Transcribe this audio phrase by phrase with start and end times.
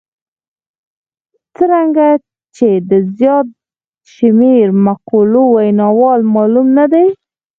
[1.55, 2.07] څرنګه
[2.55, 3.47] چې د زیات
[4.13, 7.07] شمېر مقولو ویناوال معلوم نه دي.